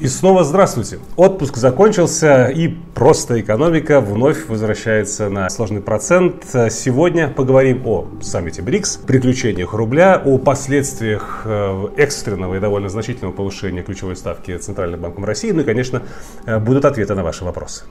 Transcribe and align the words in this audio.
И 0.00 0.06
снова 0.06 0.44
здравствуйте. 0.44 1.00
Отпуск 1.16 1.56
закончился 1.56 2.46
и 2.46 2.68
просто 2.68 3.40
экономика 3.40 4.00
вновь 4.00 4.46
возвращается 4.46 5.28
на 5.28 5.50
сложный 5.50 5.80
процент. 5.80 6.44
Сегодня 6.70 7.26
поговорим 7.26 7.84
о 7.84 8.06
саммите 8.20 8.62
БРИКС, 8.62 8.98
приключениях 8.98 9.72
рубля, 9.72 10.22
о 10.24 10.38
последствиях 10.38 11.42
э, 11.44 11.88
экстренного 11.96 12.54
и 12.54 12.60
довольно 12.60 12.88
значительного 12.88 13.34
повышения 13.34 13.82
ключевой 13.82 14.14
ставки 14.14 14.56
Центральным 14.56 15.00
банком 15.00 15.24
России. 15.24 15.50
Ну 15.50 15.62
и, 15.62 15.64
конечно, 15.64 16.02
э, 16.46 16.60
будут 16.60 16.84
ответы 16.84 17.16
на 17.16 17.24
ваши 17.24 17.44
вопросы. 17.44 17.82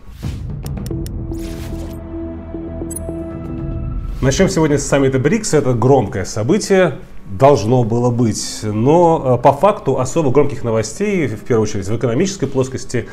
Начнем 4.21 4.47
сегодня 4.47 4.77
с 4.77 4.87
саммита 4.87 5.19
БРИКС. 5.19 5.55
Это 5.55 5.73
громкое 5.73 6.23
событие 6.23 6.99
должно 7.29 7.83
было 7.83 8.09
быть. 8.09 8.59
Но 8.63 9.37
э, 9.39 9.41
по 9.41 9.51
факту 9.53 9.99
особо 9.99 10.31
громких 10.31 10.63
новостей, 10.63 11.27
в 11.27 11.41
первую 11.41 11.63
очередь 11.63 11.87
в 11.87 11.95
экономической 11.95 12.47
плоскости, 12.47 13.07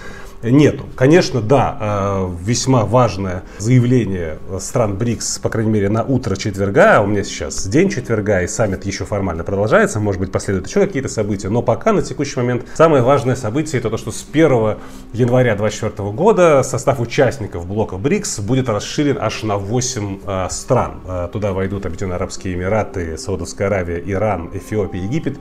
нету. 0.50 0.84
Конечно, 0.96 1.40
да, 1.40 1.78
э, 1.80 2.28
весьма 2.42 2.84
важное 2.84 3.42
заявление 3.58 4.38
стран 4.58 4.96
БРИКС, 4.96 5.38
по 5.38 5.48
крайней 5.48 5.70
мере, 5.70 5.88
на 5.88 6.02
утро 6.02 6.36
четверга. 6.36 7.00
У 7.02 7.06
меня 7.06 7.24
сейчас 7.24 7.66
день 7.66 7.90
четверга, 7.90 8.42
и 8.42 8.46
саммит 8.46 8.84
еще 8.84 9.04
формально 9.04 9.44
продолжается. 9.44 10.00
Может 10.00 10.20
быть, 10.20 10.32
последуют 10.32 10.68
еще 10.68 10.80
какие-то 10.80 11.08
события. 11.08 11.48
Но 11.48 11.62
пока 11.62 11.92
на 11.92 12.02
текущий 12.02 12.38
момент 12.38 12.64
самое 12.74 13.02
важное 13.02 13.36
событие 13.36 13.80
это 13.80 13.90
то, 13.90 13.96
что 13.96 14.10
с 14.10 14.24
1 14.30 14.76
января 15.12 15.56
2024 15.56 16.10
года 16.10 16.62
состав 16.62 17.00
участников 17.00 17.66
блока 17.66 17.96
БРИКС 17.96 18.40
будет 18.40 18.68
расширен 18.68 19.18
аж 19.20 19.42
на 19.42 19.56
8 19.56 20.18
э, 20.26 20.48
стран. 20.50 21.00
Э, 21.06 21.28
туда 21.32 21.52
войдут 21.52 21.86
Объединенные 21.86 22.16
Арабские 22.16 22.54
Эмираты, 22.54 23.16
Саудовская 23.16 23.68
Аравия, 23.68 24.02
Иран, 24.04 24.50
Эфиопия, 24.52 25.02
Египет 25.02 25.38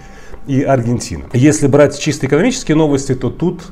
и 0.47 0.61
Аргентина. 0.61 1.25
Если 1.33 1.67
брать 1.67 1.97
чисто 1.99 2.27
экономические 2.27 2.75
новости, 2.75 3.15
то 3.15 3.29
тут 3.29 3.63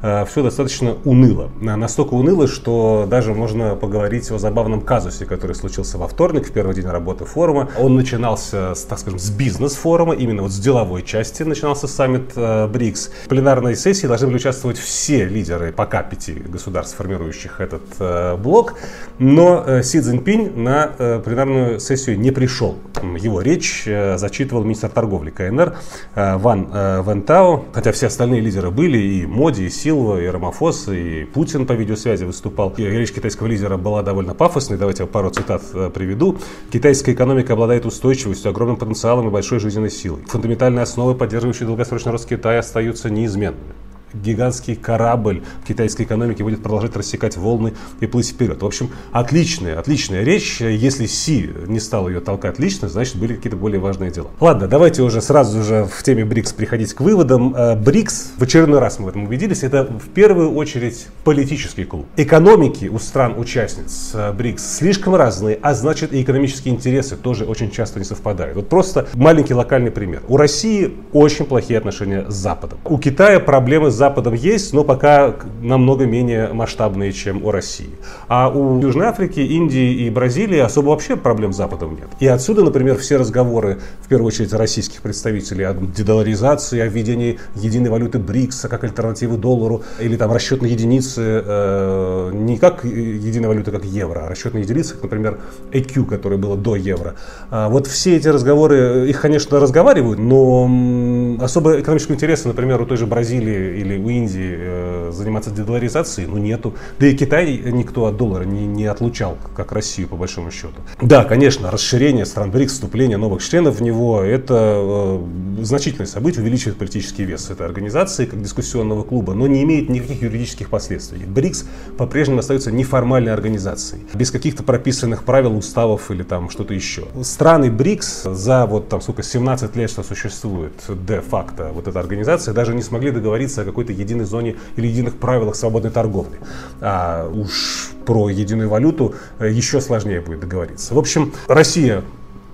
все 0.00 0.42
достаточно 0.42 0.96
уныло. 1.04 1.50
Настолько 1.60 2.14
уныло, 2.14 2.48
что 2.48 3.06
даже 3.08 3.34
можно 3.34 3.74
поговорить 3.74 4.30
о 4.30 4.38
забавном 4.38 4.80
казусе, 4.80 5.26
который 5.26 5.54
случился 5.54 5.98
во 5.98 6.08
вторник, 6.08 6.46
в 6.48 6.52
первый 6.52 6.74
день 6.74 6.86
работы 6.86 7.24
форума. 7.24 7.68
Он 7.78 7.94
начинался, 7.94 8.72
так 8.88 8.98
скажем, 8.98 9.18
с 9.18 9.30
бизнес-форума, 9.30 10.14
именно 10.14 10.42
вот 10.42 10.52
с 10.52 10.58
деловой 10.58 11.02
части 11.02 11.42
начинался 11.42 11.86
саммит 11.86 12.32
э, 12.36 12.66
БРИКС. 12.66 13.10
В 13.26 13.28
пленарной 13.28 13.76
сессии 13.76 14.06
должны 14.06 14.28
были 14.28 14.36
участвовать 14.36 14.78
все 14.78 15.26
лидеры 15.26 15.72
пока 15.72 16.02
пяти 16.02 16.32
государств, 16.32 16.96
формирующих 16.96 17.60
этот 17.60 17.82
э, 17.98 18.36
блок. 18.36 18.74
Но 19.18 19.82
Си 19.82 20.00
Цзиньпинь 20.00 20.56
на 20.56 21.20
пленарную 21.24 21.78
сессию 21.78 22.18
не 22.18 22.30
пришел. 22.30 22.76
Его 23.18 23.42
речь 23.42 23.86
зачитывал 24.16 24.64
министр 24.64 24.88
торговли 24.88 25.30
КНР 25.30 25.76
Ван 26.14 26.66
Вентао, 26.66 27.64
хотя 27.72 27.92
все 27.92 28.06
остальные 28.06 28.40
лидеры 28.40 28.70
были, 28.70 28.98
и 28.98 29.26
Моди, 29.26 29.66
и 29.66 29.70
Си 29.70 29.89
Силва, 29.90 30.22
и 30.22 30.26
Рамафос, 30.28 30.86
и 30.86 31.24
Путин 31.24 31.66
по 31.66 31.72
видеосвязи 31.72 32.22
выступал. 32.22 32.72
И 32.76 32.84
речь 32.84 33.12
китайского 33.12 33.48
лидера 33.48 33.76
была 33.76 34.04
довольно 34.04 34.34
пафосной. 34.36 34.78
Давайте 34.78 35.02
я 35.02 35.08
пару 35.08 35.30
цитат 35.30 35.62
э, 35.74 35.90
приведу. 35.92 36.38
Китайская 36.72 37.12
экономика 37.12 37.54
обладает 37.54 37.86
устойчивостью, 37.86 38.50
огромным 38.50 38.76
потенциалом 38.76 39.26
и 39.26 39.30
большой 39.32 39.58
жизненной 39.58 39.90
силой. 39.90 40.22
Фундаментальные 40.28 40.84
основы, 40.84 41.16
поддерживающие 41.16 41.66
долгосрочный 41.66 42.12
рост 42.12 42.28
Китая, 42.28 42.60
остаются 42.60 43.10
неизменными 43.10 43.74
гигантский 44.14 44.76
корабль 44.76 45.42
китайской 45.66 46.02
экономике 46.02 46.42
будет 46.44 46.62
продолжать 46.62 46.96
рассекать 46.96 47.36
волны 47.36 47.74
и 48.00 48.06
плыть 48.06 48.30
вперед. 48.30 48.62
В 48.62 48.66
общем, 48.66 48.90
отличная, 49.12 49.78
отличная 49.78 50.24
речь. 50.24 50.60
Если 50.60 51.06
Си 51.06 51.50
не 51.66 51.80
стал 51.80 52.08
ее 52.08 52.20
толкать 52.20 52.58
лично, 52.58 52.88
значит, 52.88 53.16
были 53.16 53.34
какие-то 53.34 53.56
более 53.56 53.80
важные 53.80 54.10
дела. 54.10 54.28
Ладно, 54.40 54.68
давайте 54.68 55.02
уже 55.02 55.20
сразу 55.20 55.62
же 55.62 55.84
в 55.84 56.02
теме 56.02 56.24
БРИКС 56.24 56.52
приходить 56.52 56.94
к 56.94 57.00
выводам. 57.00 57.54
Э, 57.54 57.76
БРИКС, 57.76 58.32
в 58.36 58.42
очередной 58.42 58.78
раз 58.78 58.98
мы 58.98 59.06
в 59.06 59.08
этом 59.08 59.24
убедились, 59.24 59.62
это 59.62 59.84
в 59.84 60.08
первую 60.08 60.54
очередь 60.54 61.06
политический 61.24 61.84
клуб. 61.84 62.06
Экономики 62.16 62.86
у 62.86 62.98
стран-участниц 62.98 64.12
э, 64.14 64.32
БРИКС 64.32 64.76
слишком 64.76 65.14
разные, 65.14 65.58
а 65.62 65.74
значит 65.74 66.12
и 66.12 66.22
экономические 66.22 66.74
интересы 66.74 67.16
тоже 67.16 67.44
очень 67.44 67.70
часто 67.70 67.98
не 67.98 68.04
совпадают. 68.04 68.56
Вот 68.56 68.68
просто 68.68 69.08
маленький 69.14 69.54
локальный 69.54 69.90
пример. 69.90 70.22
У 70.28 70.36
России 70.36 70.92
очень 71.12 71.44
плохие 71.44 71.78
отношения 71.78 72.26
с 72.28 72.34
Западом. 72.34 72.78
У 72.84 72.98
Китая 72.98 73.40
проблемы 73.40 73.90
с 73.90 73.94
Западом 74.00 74.32
есть, 74.32 74.72
но 74.72 74.82
пока 74.82 75.34
намного 75.60 76.06
менее 76.06 76.54
масштабные, 76.54 77.12
чем 77.12 77.44
у 77.44 77.50
России. 77.50 77.90
А 78.28 78.48
у 78.48 78.80
Южной 78.80 79.08
Африки, 79.08 79.40
Индии 79.40 80.06
и 80.06 80.10
Бразилии 80.10 80.58
особо 80.58 80.88
вообще 80.88 81.16
проблем 81.16 81.52
с 81.52 81.56
Западом 81.58 81.96
нет. 81.96 82.08
И 82.18 82.26
отсюда, 82.26 82.64
например, 82.64 82.96
все 82.96 83.18
разговоры, 83.18 83.78
в 84.00 84.08
первую 84.08 84.28
очередь, 84.28 84.54
российских 84.54 85.02
представителей 85.02 85.64
о 85.64 85.74
дедоларизации, 85.74 86.80
о 86.80 86.86
введении 86.86 87.38
единой 87.54 87.90
валюты 87.90 88.18
БРИКСа 88.18 88.68
как 88.68 88.84
альтернативы 88.84 89.36
доллару, 89.36 89.82
или 90.00 90.16
там 90.16 90.32
расчетной 90.32 90.70
единицы, 90.70 91.42
э, 91.44 92.30
не 92.32 92.56
как 92.56 92.84
единая 92.84 93.48
валюта, 93.48 93.70
как 93.70 93.84
евро, 93.84 94.20
а 94.24 94.28
расчетной 94.30 94.62
единицы, 94.62 94.94
как, 94.94 95.02
например, 95.02 95.40
EQ, 95.72 96.06
которое 96.06 96.38
было 96.38 96.56
до 96.56 96.74
евро. 96.74 97.16
А 97.50 97.68
вот 97.68 97.86
все 97.86 98.16
эти 98.16 98.28
разговоры, 98.28 99.10
их, 99.10 99.20
конечно, 99.20 99.60
разговаривают, 99.60 100.18
но 100.18 101.36
особо 101.38 101.80
экономического 101.80 102.14
интереса, 102.14 102.48
например, 102.48 102.80
у 102.80 102.86
той 102.86 102.96
же 102.96 103.06
Бразилии 103.06 103.78
или 103.78 103.89
или 103.90 103.98
у 104.02 104.08
Индии 104.08 104.56
э, 104.58 105.10
заниматься 105.12 105.50
дедоларизацией, 105.50 106.28
ну 106.28 106.38
нету. 106.38 106.74
Да 106.98 107.06
и 107.06 107.14
Китай 107.14 107.56
никто 107.56 108.06
от 108.06 108.16
доллара 108.16 108.44
не, 108.44 108.66
не 108.66 108.86
отлучал, 108.86 109.36
как 109.56 109.72
Россию 109.72 110.08
по 110.08 110.16
большому 110.16 110.50
счету. 110.50 110.74
Да, 111.00 111.24
конечно, 111.24 111.70
расширение 111.70 112.24
стран 112.24 112.50
БРИКС, 112.50 112.74
вступление 112.74 113.16
новых 113.16 113.42
членов 113.42 113.76
в 113.76 113.82
него, 113.82 114.22
это 114.22 114.54
э, 114.76 115.18
значительное 115.62 116.06
событие, 116.06 116.42
увеличивает 116.42 116.78
политический 116.78 117.24
вес 117.24 117.50
этой 117.50 117.66
организации 117.66 118.26
как 118.26 118.40
дискуссионного 118.40 119.02
клуба, 119.02 119.34
но 119.34 119.46
не 119.46 119.62
имеет 119.64 119.88
никаких 119.88 120.22
юридических 120.22 120.70
последствий. 120.70 121.24
БРИКС 121.24 121.66
по-прежнему 121.98 122.38
остается 122.38 122.70
неформальной 122.70 123.32
организацией, 123.32 124.02
без 124.14 124.30
каких-то 124.30 124.62
прописанных 124.62 125.24
правил, 125.24 125.56
уставов 125.56 126.10
или 126.10 126.22
там 126.22 126.48
что-то 126.48 126.74
еще. 126.74 127.06
Страны 127.22 127.70
БРИКС 127.70 128.24
за 128.24 128.66
вот 128.66 128.88
там 128.88 129.00
сколько, 129.00 129.22
17 129.22 129.74
лет, 129.76 129.90
что 129.90 130.02
существует 130.02 130.72
де-факто 130.88 131.70
вот 131.74 131.88
эта 131.88 131.98
организация, 131.98 132.54
даже 132.54 132.72
не 132.72 132.82
смогли 132.82 133.10
договориться 133.10 133.62
о 133.62 133.64
какой 133.64 133.80
какой-то 133.80 133.92
единой 133.92 134.24
зоне 134.26 134.56
или 134.76 134.86
единых 134.86 135.16
правилах 135.16 135.56
свободной 135.56 135.90
торговли. 135.90 136.38
А 136.80 137.28
уж 137.28 137.92
про 138.04 138.28
единую 138.28 138.68
валюту 138.68 139.14
э, 139.38 139.50
еще 139.50 139.80
сложнее 139.80 140.20
будет 140.20 140.40
договориться. 140.40 140.94
В 140.94 140.98
общем, 140.98 141.32
Россия 141.48 142.02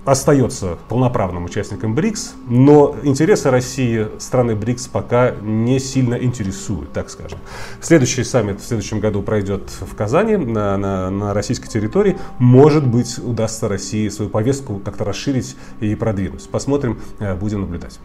остается 0.07 0.77
полноправным 0.87 1.43
участником 1.43 1.93
БРИКС, 1.93 2.35
но 2.47 2.95
интересы 3.03 3.51
России 3.51 4.07
страны 4.19 4.55
БРИКС 4.55 4.87
пока 4.87 5.31
не 5.41 5.79
сильно 5.79 6.15
интересуют, 6.15 6.93
так 6.93 7.09
скажем. 7.09 7.39
Следующий 7.81 8.23
саммит 8.23 8.61
в 8.61 8.65
следующем 8.65 9.01
году 9.01 9.21
пройдет 9.21 9.69
в 9.81 9.93
Казани, 9.95 10.37
на, 10.37 10.77
на, 10.77 11.09
на 11.09 11.33
российской 11.33 11.67
территории. 11.67 12.17
Может 12.39 12.87
быть, 12.87 13.19
удастся 13.19 13.67
России 13.67 14.07
свою 14.07 14.31
повестку 14.31 14.79
как-то 14.79 15.03
расширить 15.03 15.57
и 15.81 15.93
продвинуть. 15.93 16.47
Посмотрим, 16.49 17.01
э, 17.19 17.35
будем 17.35 17.61
наблюдать. 17.61 17.99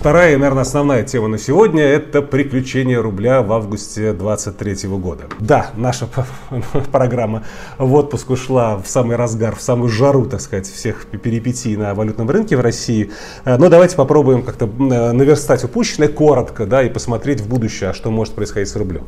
Вторая, 0.00 0.38
наверное, 0.38 0.62
основная 0.62 1.02
тема 1.02 1.28
на 1.28 1.36
сегодня– 1.36 1.82
это 1.84 2.22
приключения 2.22 3.02
рубля 3.02 3.42
в 3.42 3.52
августе 3.52 4.14
2023 4.14 4.88
года. 4.96 5.24
Да, 5.40 5.72
наша 5.76 6.08
программа 6.90 7.44
в 7.76 7.92
отпуск 7.92 8.30
ушла 8.30 8.78
в 8.78 8.86
самый 8.86 9.16
разгар, 9.16 9.54
в 9.54 9.60
самую 9.60 9.90
жару, 9.90 10.24
так 10.24 10.40
сказать, 10.40 10.66
всех 10.66 11.04
перипетий 11.04 11.76
на 11.76 11.92
валютном 11.92 12.30
рынке 12.30 12.56
в 12.56 12.62
России. 12.62 13.10
Э, 13.44 13.58
но 13.58 13.68
давайте 13.68 13.94
попробуем 13.94 14.42
как-то 14.42 14.64
э, 14.64 15.12
наверстать 15.12 15.64
упущенное 15.64 16.08
коротко, 16.08 16.64
да, 16.64 16.82
и 16.82 16.88
посмотреть 16.88 17.42
в 17.42 17.48
будущее, 17.50 17.90
а 17.90 17.92
что 17.92 18.10
может 18.10 18.32
происходить 18.32 18.70
с 18.70 18.76
рублем. 18.76 19.04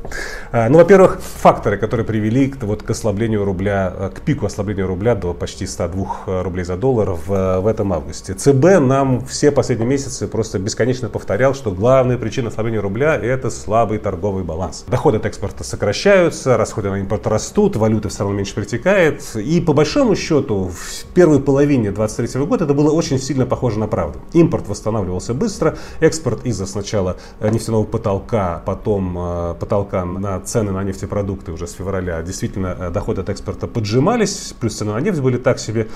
Э, 0.53 0.69
ну, 0.69 0.77
во-первых, 0.77 1.23
факторы, 1.23 1.79
которые 1.79 2.05
привели 2.05 2.49
к, 2.49 2.63
вот, 2.65 2.83
к 2.83 2.91
ослаблению 2.91 3.47
рубля, 3.47 4.11
к 4.15 4.21
пику 4.21 4.45
ослабления 4.45 4.85
рубля 4.85 5.15
до 5.15 5.33
почти 5.33 5.67
102 5.67 6.43
рублей 6.43 6.67
за 6.67 6.77
доллар 6.77 7.13
в, 7.13 7.61
в 7.61 7.67
этом 7.67 7.95
августе. 7.95 8.35
ЦБ 8.35 8.79
нам 8.81 9.25
все 9.25 9.51
последние 9.51 9.89
месяцы 9.89 10.29
просто 10.29 10.59
бесконечно 10.59 10.82
бесконечно 10.83 11.09
повторял, 11.09 11.55
что 11.55 11.71
главная 11.71 12.19
причина 12.19 12.49
ослабления 12.49 12.81
рубля– 12.81 13.15
это 13.23 13.51
слабый 13.51 13.99
торговый 13.99 14.43
баланс. 14.43 14.85
Доходы 14.89 15.19
от 15.19 15.27
экспорта 15.27 15.63
сокращаются, 15.63 16.57
расходы 16.57 16.91
на 16.91 16.99
импорт 16.99 17.25
растут, 17.29 17.77
валюта 17.77 18.09
все 18.09 18.21
равно 18.21 18.37
меньше 18.37 18.57
притекает. 18.57 19.23
И 19.37 19.61
по 19.61 19.75
большому 19.75 20.17
счету 20.17 20.73
в 20.75 21.05
первой 21.15 21.41
половине 21.41 21.93
2023 21.93 22.47
года 22.47 22.65
это 22.65 22.75
было 22.75 22.91
очень 22.91 23.21
сильно 23.21 23.47
похоже 23.47 23.79
на 23.79 23.87
правду. 23.87 24.19
Импорт 24.33 24.67
восстанавливался 24.69 25.35
быстро, 25.35 25.77
экспорт 26.01 26.45
из-за 26.45 26.67
сначала 26.67 27.17
нефтяного 27.41 27.85
потолка, 27.85 28.61
потом 28.67 29.17
э, 29.17 29.55
потолка 29.61 30.05
на 30.05 30.41
цены 30.41 30.73
на 30.73 30.83
нефтепродукты 30.83 31.53
уже 31.53 31.69
с 31.69 31.75
февраля, 31.75 32.23
действительно 32.23 32.77
э, 32.77 32.91
доходы 32.91 33.21
от 33.21 33.29
экспорта 33.29 33.69
поджимались, 33.69 34.53
плюс 34.59 34.75
цены 34.75 34.95
на 34.95 35.01
нефть 35.01 35.21
были 35.21 35.37
так 35.37 35.61
себе. 35.61 35.87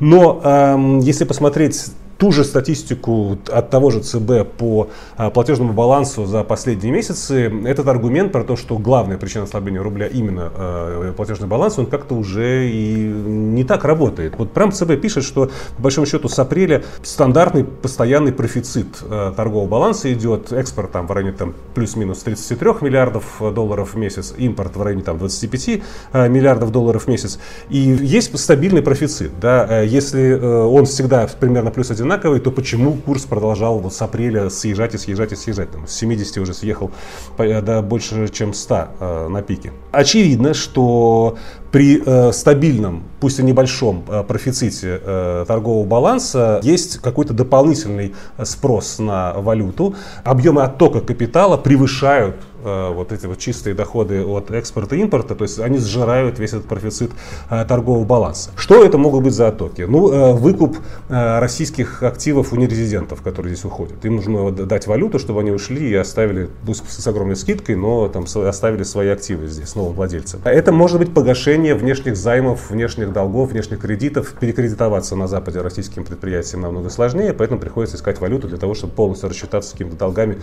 Но 0.00 0.42
эм, 0.44 0.98
если 0.98 1.24
посмотреть 1.24 1.94
ту 2.24 2.32
же 2.32 2.42
статистику 2.42 3.36
от 3.52 3.68
того 3.68 3.90
же 3.90 4.00
ЦБ 4.00 4.48
по 4.56 4.88
а, 5.18 5.28
платежному 5.28 5.74
балансу 5.74 6.24
за 6.24 6.42
последние 6.42 6.90
месяцы, 6.90 7.52
этот 7.66 7.86
аргумент 7.86 8.32
про 8.32 8.44
то, 8.44 8.56
что 8.56 8.78
главная 8.78 9.18
причина 9.18 9.44
ослабления 9.44 9.82
рубля 9.82 10.06
именно 10.06 10.50
э, 10.56 11.12
платежный 11.14 11.46
баланс, 11.46 11.78
он 11.78 11.84
как-то 11.84 12.14
уже 12.14 12.70
и 12.70 12.94
не 13.04 13.62
так 13.62 13.84
работает. 13.84 14.36
Вот 14.38 14.52
прям 14.52 14.72
ЦБ 14.72 14.98
пишет, 15.02 15.22
что 15.24 15.50
по 15.76 15.82
большому 15.82 16.06
счету 16.06 16.30
с 16.30 16.38
апреля 16.38 16.82
стандартный 17.02 17.64
постоянный 17.64 18.32
профицит 18.32 18.86
э, 19.02 19.34
торгового 19.36 19.68
баланса 19.68 20.10
идет, 20.10 20.50
экспорт 20.50 20.92
там 20.92 21.06
в 21.06 21.10
районе 21.12 21.32
там, 21.32 21.54
плюс-минус 21.74 22.20
33 22.20 22.70
миллиардов 22.80 23.42
долларов 23.54 23.92
в 23.92 23.98
месяц, 23.98 24.32
импорт 24.38 24.76
в 24.76 24.82
районе 24.82 25.02
там 25.02 25.18
25 25.18 25.68
э, 26.14 26.28
миллиардов 26.30 26.72
долларов 26.72 27.04
в 27.04 27.08
месяц. 27.08 27.38
И 27.68 27.78
есть 27.78 28.38
стабильный 28.38 28.80
профицит. 28.80 29.32
Да? 29.40 29.82
Э, 29.82 29.86
если 29.86 30.22
э, 30.22 30.62
он 30.62 30.86
всегда 30.86 31.28
примерно 31.38 31.70
плюс 31.70 31.90
одинаковый, 32.14 32.40
то 32.40 32.50
почему 32.50 32.94
курс 32.94 33.24
продолжал 33.24 33.78
вот 33.78 33.92
с 33.92 34.02
апреля 34.02 34.50
съезжать 34.50 34.94
и 34.94 34.98
съезжать 34.98 35.32
и 35.32 35.36
съезжать? 35.36 35.70
Там, 35.70 35.86
с 35.86 35.92
70 35.92 36.38
уже 36.38 36.54
съехал 36.54 36.90
до 37.38 37.82
больше, 37.82 38.28
чем 38.28 38.54
100 38.54 39.28
на 39.30 39.42
пике. 39.42 39.72
Очевидно, 39.92 40.54
что 40.54 41.36
при 41.72 42.00
э, 42.04 42.32
стабильном, 42.32 43.02
пусть 43.20 43.40
и 43.40 43.42
небольшом 43.42 44.04
э, 44.08 44.22
профиците 44.22 45.00
э, 45.02 45.44
торгового 45.48 45.84
баланса 45.84 46.60
есть 46.62 46.98
какой-то 46.98 47.34
дополнительный 47.34 48.14
спрос 48.44 48.98
на 49.00 49.32
валюту. 49.34 49.96
Объемы 50.24 50.62
оттока 50.62 51.00
капитала 51.00 51.56
превышают 51.56 52.36
Э, 52.53 52.53
вот 52.64 53.12
эти 53.12 53.26
вот 53.26 53.38
чистые 53.38 53.74
доходы 53.74 54.24
от 54.24 54.50
экспорта 54.50 54.96
и 54.96 55.00
импорта, 55.00 55.34
то 55.34 55.44
есть 55.44 55.60
они 55.60 55.78
сжирают 55.78 56.38
весь 56.38 56.54
этот 56.54 56.66
профицит 56.66 57.10
э, 57.50 57.64
торгового 57.66 58.04
баланса. 58.04 58.50
Что 58.56 58.84
это 58.84 58.98
могут 58.98 59.22
быть 59.24 59.34
за 59.34 59.48
оттоки? 59.48 59.82
Ну, 59.82 60.12
э, 60.12 60.32
выкуп 60.32 60.78
российских 61.08 62.02
активов 62.02 62.52
у 62.52 62.56
нерезидентов, 62.56 63.22
которые 63.22 63.54
здесь 63.54 63.64
уходят. 63.64 64.04
Им 64.04 64.16
нужно 64.16 64.50
дать 64.50 64.86
валюту, 64.86 65.18
чтобы 65.18 65.40
они 65.40 65.50
ушли 65.50 65.90
и 65.90 65.94
оставили, 65.94 66.48
пусть 66.64 66.88
с 66.90 67.06
огромной 67.06 67.36
скидкой, 67.36 67.76
но 67.76 68.08
там 68.08 68.24
оставили 68.24 68.82
свои 68.82 69.08
активы 69.08 69.46
здесь 69.46 69.74
новым 69.74 69.94
владельцам. 69.94 70.40
Это 70.44 70.72
может 70.72 70.98
быть 70.98 71.12
погашение 71.12 71.74
внешних 71.74 72.16
займов, 72.16 72.70
внешних 72.70 73.12
долгов, 73.12 73.50
внешних 73.50 73.80
кредитов. 73.80 74.32
Перекредитоваться 74.40 75.16
на 75.16 75.28
Западе 75.28 75.60
российским 75.60 76.04
предприятиям 76.04 76.62
намного 76.62 76.90
сложнее, 76.90 77.32
поэтому 77.32 77.60
приходится 77.60 77.96
искать 77.96 78.20
валюту 78.20 78.48
для 78.48 78.58
того, 78.58 78.74
чтобы 78.74 78.94
полностью 78.94 79.28
рассчитаться 79.28 79.70
с 79.70 79.72
какими-то 79.72 79.96
долгами, 79.96 80.38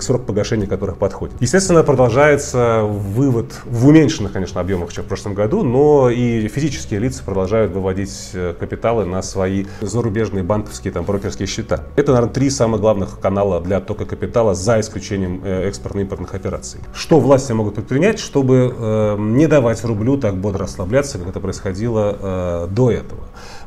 срок 0.00 0.26
погашения 0.26 0.66
которых 0.66 0.98
подходит. 0.98 1.34
Естественно, 1.40 1.61
Естественно, 1.62 1.84
продолжается 1.84 2.80
вывод 2.82 3.54
в 3.64 3.86
уменьшенных, 3.86 4.32
конечно, 4.32 4.60
объемах, 4.60 4.92
чем 4.92 5.04
в 5.04 5.06
прошлом 5.06 5.34
году, 5.34 5.62
но 5.62 6.10
и 6.10 6.48
физические 6.48 6.98
лица 6.98 7.22
продолжают 7.22 7.70
выводить 7.70 8.30
э, 8.32 8.52
капиталы 8.58 9.04
на 9.04 9.22
свои 9.22 9.66
зарубежные 9.80 10.42
банковские, 10.42 10.92
там, 10.92 11.04
брокерские 11.04 11.46
счета. 11.46 11.84
Это, 11.94 12.10
наверное, 12.10 12.34
три 12.34 12.50
самых 12.50 12.80
главных 12.80 13.20
канала 13.20 13.60
для 13.60 13.76
оттока 13.76 14.06
капитала 14.06 14.56
за 14.56 14.80
исключением 14.80 15.40
э, 15.44 15.68
экспортно-импортных 15.68 16.34
операций. 16.34 16.80
Что 16.92 17.20
власти 17.20 17.52
могут 17.52 17.76
предпринять, 17.76 18.18
чтобы 18.18 18.74
э, 18.76 19.16
не 19.20 19.46
давать 19.46 19.84
рублю 19.84 20.16
так 20.16 20.34
бодро 20.38 20.64
расслабляться, 20.64 21.18
как 21.18 21.28
это 21.28 21.38
происходило 21.38 22.66
до 22.72 22.90
этого? 22.90 23.20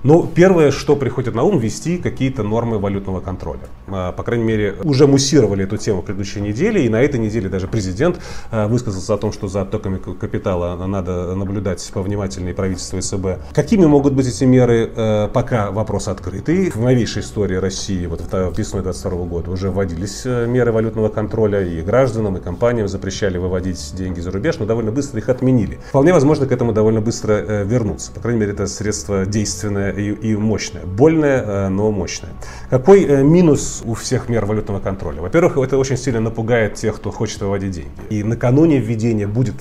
Ну, 0.05 0.29
первое, 0.35 0.69
что 0.69 0.95
приходит 0.95 1.33
на 1.33 1.41
ум, 1.41 1.57
ввести 1.57 1.97
какие-то 1.97 2.43
нормы 2.43 2.77
валютного 2.77 3.21
контроля. 3.21 3.61
А, 3.87 4.11
по 4.11 4.21
крайней 4.21 4.43
мере, 4.43 4.75
уже 4.83 5.07
муссировали 5.07 5.63
эту 5.63 5.77
тему 5.77 6.03
в 6.03 6.05
предыдущей 6.05 6.41
неделе, 6.41 6.85
и 6.85 6.89
на 6.89 7.01
этой 7.01 7.19
неделе 7.19 7.49
даже 7.49 7.67
президент 7.67 8.19
а, 8.51 8.67
высказался 8.67 9.15
о 9.15 9.17
том, 9.17 9.31
что 9.31 9.47
за 9.47 9.61
оттоками 9.61 9.97
капитала 9.97 10.75
надо 10.85 11.33
наблюдать 11.33 11.89
повнимательнее 11.91 12.53
правительство 12.53 13.01
СБ. 13.01 13.39
Какими 13.51 13.85
могут 13.85 14.13
быть 14.13 14.27
эти 14.27 14.43
меры, 14.43 14.91
э, 14.95 15.27
пока 15.33 15.71
вопрос 15.71 16.07
открытый. 16.07 16.69
В 16.69 16.79
новейшей 16.81 17.23
истории 17.23 17.55
России, 17.55 18.05
вот 18.05 18.21
весной 18.21 18.83
2022 18.83 19.25
года, 19.25 19.49
уже 19.49 19.71
вводились 19.71 20.23
меры 20.25 20.71
валютного 20.71 21.09
контроля, 21.09 21.63
и 21.67 21.81
гражданам, 21.81 22.37
и 22.37 22.41
компаниям 22.41 22.87
запрещали 22.87 23.39
выводить 23.39 23.95
деньги 23.95 24.19
за 24.19 24.29
рубеж, 24.29 24.59
но 24.59 24.67
довольно 24.67 24.91
быстро 24.91 25.19
их 25.19 25.29
отменили. 25.29 25.79
Вполне 25.89 26.13
возможно 26.13 26.45
к 26.45 26.51
этому 26.51 26.73
довольно 26.73 27.01
быстро 27.01 27.33
э, 27.33 27.63
вернуться. 27.65 28.11
По 28.11 28.19
крайней 28.19 28.41
мере, 28.41 28.51
это 28.51 28.67
средство 28.67 29.25
действенное 29.25 29.94
и, 30.01 30.35
мощная. 30.35 30.85
Больная, 30.85 31.43
э, 31.43 31.69
но 31.69 31.91
мощная. 31.91 32.31
Какой 32.69 33.03
э, 33.03 33.23
минус 33.23 33.81
у 33.85 33.93
всех 33.93 34.29
мер 34.29 34.45
валютного 34.45 34.79
контроля? 34.79 35.21
Во-первых, 35.21 35.57
это 35.57 35.77
очень 35.77 35.97
сильно 35.97 36.19
напугает 36.19 36.75
тех, 36.75 36.95
кто 36.95 37.11
хочет 37.11 37.41
выводить 37.41 37.71
деньги. 37.71 37.89
И 38.09 38.23
накануне 38.23 38.79
введения 38.79 39.27
будет 39.27 39.55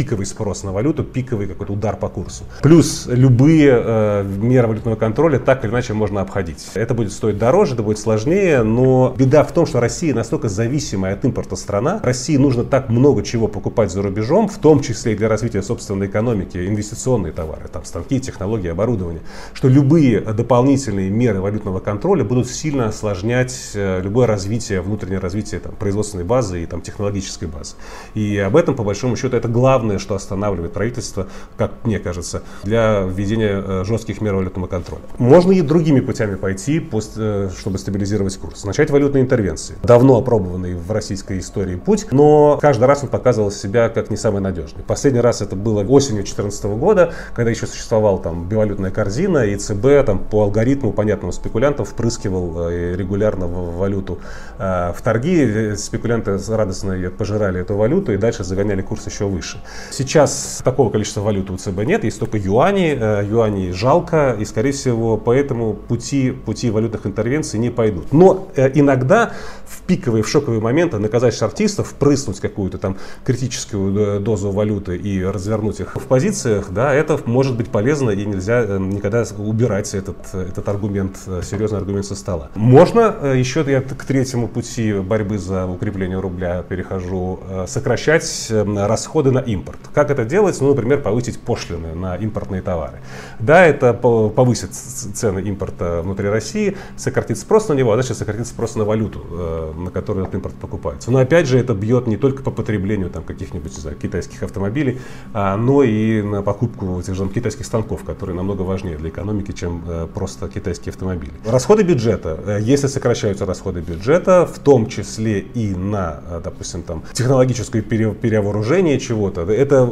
пиковый 0.00 0.24
спрос 0.24 0.62
на 0.62 0.72
валюту, 0.72 1.04
пиковый 1.04 1.46
какой-то 1.46 1.74
удар 1.74 1.94
по 1.94 2.08
курсу. 2.08 2.44
Плюс 2.62 3.06
любые 3.06 3.68
э, 3.70 4.24
меры 4.24 4.66
валютного 4.66 4.96
контроля 4.96 5.38
так 5.38 5.62
или 5.62 5.70
иначе 5.70 5.92
можно 5.92 6.22
обходить. 6.22 6.70
Это 6.72 6.94
будет 6.94 7.12
стоить 7.12 7.36
дороже, 7.36 7.74
это 7.74 7.82
будет 7.82 7.98
сложнее, 7.98 8.62
но 8.62 9.14
беда 9.14 9.44
в 9.44 9.52
том, 9.52 9.66
что 9.66 9.78
Россия 9.78 10.14
настолько 10.14 10.48
зависимая 10.48 11.12
от 11.12 11.24
импорта 11.26 11.54
страна. 11.54 12.00
России 12.02 12.38
нужно 12.38 12.64
так 12.64 12.88
много 12.88 13.22
чего 13.22 13.46
покупать 13.46 13.92
за 13.92 14.00
рубежом, 14.00 14.48
в 14.48 14.56
том 14.56 14.80
числе 14.80 15.12
и 15.12 15.16
для 15.16 15.28
развития 15.28 15.62
собственной 15.62 16.06
экономики, 16.06 16.56
инвестиционные 16.56 17.34
товары, 17.34 17.68
там 17.68 17.84
станки, 17.84 18.18
технологии, 18.20 18.68
оборудование, 18.68 19.20
что 19.52 19.68
любые 19.68 20.20
дополнительные 20.20 21.10
меры 21.10 21.42
валютного 21.42 21.80
контроля 21.80 22.24
будут 22.24 22.48
сильно 22.48 22.88
осложнять 22.88 23.72
э, 23.74 24.00
любое 24.02 24.26
развитие, 24.26 24.80
внутреннее 24.80 25.18
развитие 25.18 25.60
там, 25.60 25.74
производственной 25.74 26.24
базы 26.24 26.62
и 26.62 26.66
там, 26.66 26.80
технологической 26.80 27.48
базы. 27.48 27.74
И 28.14 28.38
об 28.38 28.56
этом, 28.56 28.74
по 28.74 28.82
большому 28.82 29.14
счету, 29.16 29.36
это 29.36 29.48
главное 29.48 29.89
главное, 29.90 29.98
что 29.98 30.14
останавливает 30.14 30.72
правительство, 30.72 31.26
как 31.56 31.72
мне 31.84 31.98
кажется, 31.98 32.42
для 32.62 33.00
введения 33.00 33.62
э, 33.64 33.84
жестких 33.84 34.20
мер 34.20 34.34
валютного 34.34 34.66
контроля. 34.66 35.02
Можно 35.18 35.52
и 35.52 35.62
другими 35.62 36.00
путями 36.00 36.36
пойти, 36.36 36.88
э, 37.16 37.50
чтобы 37.58 37.78
стабилизировать 37.78 38.36
курс. 38.36 38.64
Начать 38.64 38.90
валютные 38.90 39.22
интервенции. 39.22 39.76
Давно 39.82 40.18
опробованный 40.18 40.74
в 40.74 40.90
российской 40.92 41.38
истории 41.38 41.76
путь, 41.76 42.06
но 42.12 42.58
каждый 42.60 42.84
раз 42.84 43.02
он 43.02 43.08
показывал 43.08 43.50
себя 43.50 43.88
как 43.88 44.10
не 44.10 44.16
самый 44.16 44.40
надежный. 44.40 44.82
Последний 44.82 45.20
раз 45.20 45.42
это 45.42 45.56
было 45.56 45.82
осенью 45.82 46.22
2014 46.22 46.64
года, 46.64 47.12
когда 47.34 47.50
еще 47.50 47.66
существовала 47.66 48.18
там 48.20 48.48
бивалютная 48.48 48.90
корзина, 48.90 49.38
и 49.38 49.56
ЦБ 49.56 50.06
там, 50.06 50.18
по 50.18 50.42
алгоритму, 50.42 50.92
понятному 50.92 51.32
спекулянтам, 51.32 51.84
впрыскивал 51.84 52.68
э, 52.68 52.94
регулярно 52.96 53.46
в 53.46 53.78
валюту 53.78 54.18
в 54.58 54.96
торги. 55.02 55.74
Спекулянты 55.76 56.38
радостно 56.48 57.10
пожирали 57.16 57.60
эту 57.60 57.74
валюту 57.76 58.12
и 58.12 58.18
дальше 58.18 58.44
загоняли 58.44 58.82
курс 58.82 59.06
еще 59.06 59.24
выше. 59.24 59.58
Сейчас 59.90 60.60
такого 60.64 60.90
количества 60.90 61.20
валюты 61.20 61.52
у 61.52 61.56
ЦБ 61.56 61.84
нет, 61.84 62.04
есть 62.04 62.18
только 62.18 62.38
юани. 62.38 62.96
Э, 62.98 63.24
юани 63.24 63.72
жалко, 63.72 64.36
и, 64.38 64.44
скорее 64.44 64.72
всего, 64.72 65.16
поэтому 65.16 65.74
пути, 65.74 66.30
пути 66.30 66.70
валютных 66.70 67.06
интервенций 67.06 67.58
не 67.58 67.70
пойдут. 67.70 68.12
Но 68.12 68.48
э, 68.56 68.70
иногда 68.74 69.32
в 69.66 69.82
пиковые, 69.82 70.22
в 70.22 70.28
шоковые 70.28 70.60
моменты 70.60 70.98
наказать 70.98 71.34
шартистов, 71.34 71.88
впрыснуть 71.88 72.40
какую-то 72.40 72.78
там 72.78 72.96
критическую 73.24 74.16
э, 74.16 74.20
дозу 74.20 74.50
валюты 74.50 74.96
и 74.96 75.22
развернуть 75.24 75.80
их 75.80 75.96
в 75.96 76.06
позициях, 76.06 76.70
да, 76.70 76.94
это 76.94 77.18
может 77.24 77.56
быть 77.56 77.68
полезно, 77.68 78.10
и 78.10 78.24
нельзя 78.24 78.78
никогда 78.78 79.24
убирать 79.38 79.94
этот, 79.94 80.16
этот 80.34 80.68
аргумент, 80.68 81.16
серьезный 81.42 81.78
аргумент 81.78 82.06
со 82.06 82.14
стола. 82.14 82.50
Можно 82.54 83.34
еще, 83.34 83.64
я 83.66 83.80
к 83.80 84.04
третьему 84.04 84.48
пути 84.48 84.94
борьбы 84.94 85.38
за 85.38 85.66
укрепление 85.66 86.18
рубля 86.18 86.62
перехожу, 86.62 87.40
сокращать 87.66 88.50
расходы 88.50 89.30
на 89.30 89.40
импорт 89.40 89.59
импорт. 89.60 89.78
Как 89.94 90.10
это 90.10 90.24
делать? 90.24 90.60
Ну, 90.60 90.68
например, 90.68 91.02
повысить 91.02 91.38
пошлины 91.38 91.94
на 91.94 92.16
импортные 92.16 92.62
товары. 92.62 92.98
Да, 93.38 93.66
это 93.66 93.92
повысит 93.92 94.74
цены 94.74 95.40
импорта 95.40 96.00
внутри 96.02 96.28
России, 96.28 96.76
сократит 96.96 97.38
спрос 97.38 97.68
на 97.68 97.74
него, 97.74 97.92
а 97.92 97.96
дальше 97.96 98.14
сократит 98.14 98.46
спрос 98.46 98.76
на 98.76 98.84
валюту, 98.84 99.20
э, 99.30 99.72
на 99.76 99.90
которую 99.90 100.24
этот 100.24 100.34
импорт 100.36 100.54
покупается. 100.54 101.10
Но 101.10 101.18
опять 101.18 101.46
же, 101.46 101.58
это 101.58 101.74
бьет 101.74 102.06
не 102.06 102.16
только 102.16 102.42
по 102.42 102.50
потреблению 102.50 103.10
там, 103.10 103.22
каких-нибудь 103.22 103.72
знаю, 103.72 103.96
китайских 103.96 104.42
автомобилей, 104.42 104.98
а, 105.32 105.56
но 105.56 105.82
и 105.82 106.22
на 106.22 106.42
покупку 106.42 107.02
тех 107.02 107.14
же 107.14 107.28
китайских 107.28 107.66
станков, 107.66 108.04
которые 108.04 108.36
намного 108.36 108.62
важнее 108.62 108.96
для 108.96 109.10
экономики, 109.10 109.52
чем 109.52 109.84
э, 109.86 110.08
просто 110.12 110.48
китайские 110.48 110.90
автомобили. 110.90 111.32
Расходы 111.46 111.82
бюджета. 111.82 112.38
Э, 112.46 112.58
если 112.60 112.88
сокращаются 112.88 113.46
расходы 113.46 113.80
бюджета, 113.80 114.46
в 114.46 114.58
том 114.58 114.86
числе 114.86 115.40
и 115.40 115.74
на, 115.74 116.20
допустим, 116.42 116.82
там, 116.82 117.02
технологическое 117.12 117.82
перевооружение 117.82 118.98
чего-то, 118.98 119.44
это 119.52 119.88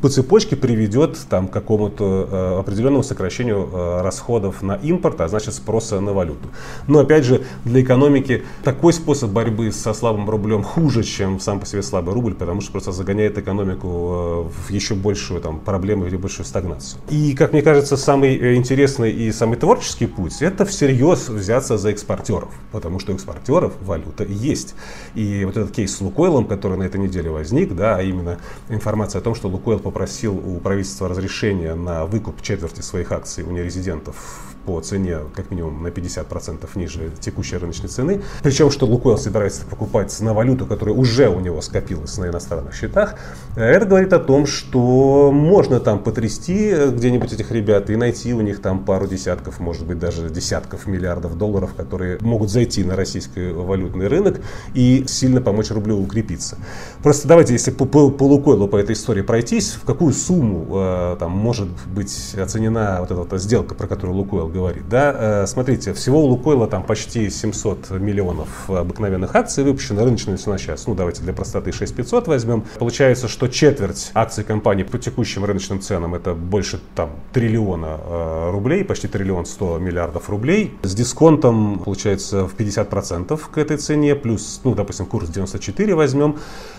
по 0.00 0.08
цепочке 0.08 0.56
приведет 0.56 1.18
там, 1.28 1.48
к 1.48 1.52
какому-то 1.52 2.28
э, 2.30 2.60
определенному 2.60 3.02
сокращению 3.02 3.68
э, 3.72 4.02
расходов 4.02 4.62
на 4.62 4.74
импорт, 4.74 5.20
а 5.20 5.28
значит 5.28 5.54
спроса 5.54 6.00
на 6.00 6.12
валюту. 6.12 6.48
Но 6.86 7.00
опять 7.00 7.24
же, 7.24 7.42
для 7.64 7.82
экономики 7.82 8.44
такой 8.64 8.92
способ 8.92 9.30
борьбы 9.30 9.72
со 9.72 9.92
слабым 9.92 10.28
рублем 10.28 10.62
хуже, 10.62 11.02
чем 11.02 11.40
сам 11.40 11.60
по 11.60 11.66
себе 11.66 11.82
слабый 11.82 12.14
рубль, 12.14 12.34
потому 12.34 12.60
что 12.60 12.72
просто 12.72 12.92
загоняет 12.92 13.38
экономику 13.38 13.88
э, 13.88 14.68
в 14.68 14.70
еще 14.70 14.94
большую 14.94 15.40
там, 15.40 15.60
проблему 15.60 16.06
или 16.06 16.16
большую 16.16 16.46
стагнацию. 16.46 17.00
И, 17.08 17.34
как 17.34 17.52
мне 17.52 17.62
кажется, 17.62 17.96
самый 17.96 18.56
интересный 18.56 19.10
и 19.12 19.32
самый 19.32 19.56
творческий 19.56 20.06
путь– 20.06 20.36
это 20.42 20.64
всерьез 20.64 21.28
взяться 21.28 21.78
за 21.78 21.90
экспортеров, 21.90 22.50
потому 22.72 22.98
что 22.98 23.12
у 23.12 23.14
экспортеров 23.14 23.72
валюта 23.80 24.24
есть. 24.24 24.74
И 25.14 25.44
вот 25.44 25.56
этот 25.56 25.74
кейс 25.74 25.96
с 25.96 26.00
Лукойлом, 26.00 26.46
который 26.46 26.78
на 26.78 26.84
этой 26.84 27.00
неделе 27.00 27.30
возник, 27.30 27.74
да, 27.74 27.96
а 27.96 28.02
именно 28.02 28.38
информация 28.68 28.99
информация 29.00 29.20
о 29.20 29.22
том, 29.22 29.34
что 29.34 29.48
Лукойл 29.48 29.78
попросил 29.78 30.36
у 30.36 30.60
правительства 30.60 31.08
разрешения 31.08 31.74
на 31.74 32.04
выкуп 32.04 32.42
четверти 32.42 32.82
своих 32.82 33.12
акций 33.12 33.44
у 33.44 33.50
нерезидентов 33.50 34.54
по 34.70 34.80
цене 34.80 35.18
как 35.34 35.50
минимум 35.50 35.82
на 35.82 35.88
50% 35.88 36.68
ниже 36.76 37.10
текущей 37.18 37.56
рыночной 37.56 37.88
цены. 37.88 38.22
Причем, 38.44 38.70
что 38.70 38.86
Лукойл 38.86 39.18
собирается 39.18 39.66
покупать 39.66 40.16
на 40.20 40.32
валюту, 40.32 40.64
которая 40.64 40.94
уже 40.94 41.28
у 41.28 41.40
него 41.40 41.60
скопилась 41.60 42.16
на 42.18 42.26
иностранных 42.28 42.72
счетах. 42.72 43.16
Это 43.56 43.84
говорит 43.84 44.12
о 44.12 44.20
том, 44.20 44.46
что 44.46 45.32
можно 45.32 45.80
там 45.80 45.98
потрясти 45.98 46.72
где-нибудь 46.92 47.32
этих 47.32 47.50
ребят 47.50 47.90
и 47.90 47.96
найти 47.96 48.32
у 48.32 48.42
них 48.42 48.62
там 48.62 48.84
пару 48.84 49.08
десятков, 49.08 49.58
может 49.58 49.84
быть 49.86 49.98
даже 49.98 50.30
десятков 50.30 50.86
миллиардов 50.86 51.36
долларов, 51.36 51.74
которые 51.74 52.18
могут 52.20 52.48
зайти 52.48 52.84
на 52.84 52.94
российский 52.94 53.50
валютный 53.50 54.06
рынок 54.06 54.40
и 54.74 55.04
сильно 55.08 55.40
помочь 55.40 55.72
рублю 55.72 56.00
укрепиться. 56.00 56.58
Просто 57.02 57.26
давайте, 57.26 57.54
если 57.54 57.72
по, 57.72 57.86
по, 57.86 58.08
по 58.08 58.22
Лукойлу 58.22 58.68
по 58.68 58.76
этой 58.76 58.92
истории 58.92 59.22
пройтись, 59.22 59.72
в 59.72 59.82
какую 59.84 60.12
сумму 60.12 60.66
э, 60.70 61.16
там 61.18 61.32
может 61.32 61.68
быть 61.92 62.36
оценена 62.40 62.98
вот 63.00 63.10
эта 63.10 63.16
вот 63.16 63.40
сделка, 63.40 63.74
про 63.74 63.88
которую 63.88 64.16
Лукойл 64.16 64.46
говорит. 64.46 64.59
Да? 64.88 65.42
Э, 65.42 65.46
смотрите, 65.46 65.92
всего 65.92 66.22
у 66.22 66.26
Лукойла 66.26 66.66
там 66.66 66.82
почти 66.82 67.30
700 67.30 67.90
миллионов 67.90 68.48
обыкновенных 68.68 69.34
акций 69.34 69.64
выпущено, 69.64 70.04
рыночная 70.04 70.36
цена 70.36 70.58
сейчас, 70.58 70.86
ну 70.86 70.94
давайте 70.94 71.22
для 71.22 71.32
простоты 71.32 71.72
6500 71.72 72.28
возьмем. 72.28 72.64
Получается, 72.78 73.28
что 73.28 73.48
четверть 73.48 74.10
акций 74.14 74.44
компании 74.44 74.84
по 74.84 74.98
текущим 74.98 75.44
рыночным 75.44 75.80
ценам 75.80 76.14
это 76.14 76.34
больше 76.34 76.80
там 76.94 77.10
триллиона 77.32 77.98
э, 78.00 78.50
рублей, 78.50 78.84
почти 78.84 79.08
триллион 79.08 79.46
100 79.46 79.78
миллиардов 79.78 80.28
рублей. 80.28 80.74
С 80.82 80.94
дисконтом 80.94 81.78
получается 81.78 82.46
в 82.46 82.54
50% 82.54 83.40
к 83.50 83.58
этой 83.58 83.76
цене, 83.76 84.14
плюс, 84.14 84.60
ну 84.64 84.74
допустим, 84.74 85.06
курс 85.06 85.28
94 85.28 85.94
возьмем, 85.94 86.38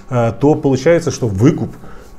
э, 0.10 0.32
то 0.40 0.56
получается, 0.56 1.12
что 1.12 1.28
выкуп 1.28 1.72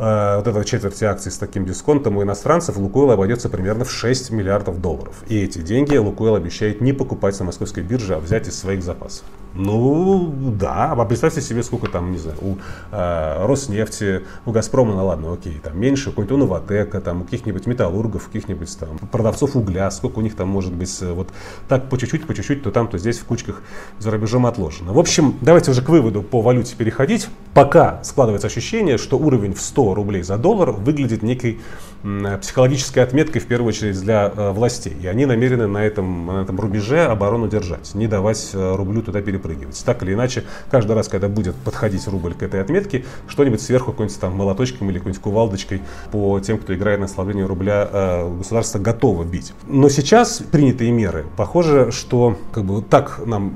Э, 0.03 0.39
вот 0.39 0.49
этой 0.49 0.65
четверти 0.65 1.05
акций 1.05 1.31
с 1.31 1.39
таким 1.39 1.65
дисконтом 1.65 2.17
у 2.17 2.25
иностранцев 2.25 2.77
Лукойл 2.77 3.13
обойдется 3.13 3.49
примерно 3.49 3.85
в 3.85 3.93
6 3.93 4.33
миллиардов 4.33 4.81
долларов. 4.81 5.23
И 5.29 5.41
эти 5.41 5.59
деньги 5.59 5.97
Лукойл 5.97 6.35
обещает 6.35 6.81
не 6.81 6.93
покупать 6.93 7.39
на 7.39 7.45
московской 7.45 7.85
бирже, 7.85 8.17
а 8.17 8.19
взять 8.19 8.49
из 8.49 8.59
своих 8.59 8.83
запасов. 8.83 9.25
Ну, 9.55 10.33
да, 10.59 10.93
а 10.93 11.05
представьте 11.05 11.43
себе, 11.43 11.63
сколько 11.63 11.87
там, 11.89 12.11
не 12.13 12.19
знаю, 12.19 12.39
у 12.41 12.57
э, 12.91 13.47
Роснефти, 13.47 14.25
у 14.47 14.51
Газпрома, 14.51 14.95
ну 14.95 15.07
ладно, 15.07 15.35
окей, 15.35 15.61
там 15.63 15.79
меньше, 15.79 16.11
какой-нибудь 16.11 16.35
у 16.35 16.39
Новотека, 16.39 17.01
там 17.01 17.21
у 17.21 17.25
каких-нибудь 17.25 17.67
металлургов, 17.67 18.27
каких-нибудь 18.27 18.79
там 18.79 18.99
продавцов 19.11 19.55
угля, 19.55 19.91
сколько 19.91 20.21
у 20.21 20.23
них 20.23 20.37
там 20.37 20.49
может 20.49 20.73
быть, 20.73 20.97
э, 21.03 21.13
вот 21.13 21.29
так 21.69 21.91
по 21.91 21.99
чуть-чуть, 21.99 22.27
по 22.27 22.35
чуть-чуть, 22.35 22.63
то 22.63 22.71
там, 22.71 22.89
то 22.89 22.97
здесь 22.97 23.19
в 23.19 23.25
кучках 23.25 23.63
за 23.99 24.11
рубежом 24.11 24.47
отложено. 24.47 24.93
В 24.93 24.99
общем, 24.99 25.37
давайте 25.43 25.71
уже 25.71 25.83
к 25.83 25.89
выводу 25.91 26.23
по 26.23 26.41
валюте 26.41 26.75
переходить. 26.75 27.29
Пока 27.53 28.03
складывается 28.05 28.47
ощущение, 28.47 28.97
что 28.97 29.19
уровень 29.19 29.53
в 29.53 29.61
100 29.61 29.95
рублей 29.95 30.23
за 30.23 30.39
доллар 30.39 30.71
выглядит 30.71 31.23
некой 31.23 31.61
психологической 32.03 33.03
отметкой, 33.03 33.41
в 33.41 33.47
первую 33.47 33.69
очередь, 33.69 34.01
для 34.01 34.33
э, 34.35 34.51
властей. 34.51 34.97
И 35.01 35.07
они 35.07 35.27
намерены 35.27 35.67
на 35.67 35.79
этом, 35.79 36.27
на 36.27 36.43
этом 36.43 36.59
рубеже 36.59 37.05
оборону 37.05 37.49
держать, 37.49 37.95
не 37.95 38.09
давать 38.09 38.51
э, 38.53 38.75
рублю 38.75 39.03
туда 39.03 39.23
перепрыгивать. 39.23 39.81
Так 39.85 40.03
или 40.03 40.15
иначе, 40.15 40.45
каждый 40.71 40.97
раз, 40.97 41.09
когда 41.09 41.29
будет 41.29 41.55
подходить 41.55 42.07
рубль 42.09 42.35
к 42.35 42.43
этой 42.43 42.61
отметке, 42.61 43.05
что-нибудь 43.29 43.63
сверху, 43.63 43.93
какой-нибудь 43.93 44.19
там 44.21 44.35
молоточком 44.35 44.91
или 44.91 44.99
какой-нибудь 44.99 45.23
кувалдочкой 45.23 45.83
по 46.11 46.41
тем, 46.41 46.59
кто 46.59 46.75
играет 46.75 46.99
на 46.99 47.07
ослабление 47.07 47.47
рубля, 47.47 47.89
э, 47.91 48.37
государство 48.39 48.79
готово 48.79 49.25
бить. 49.25 49.53
Но 49.67 49.89
сейчас 49.89 50.43
принятые 50.51 50.91
меры, 50.91 51.27
похоже, 51.37 51.93
что 51.93 52.37
как 52.53 52.65
бы 52.65 52.83
так 52.83 53.21
нам 53.25 53.53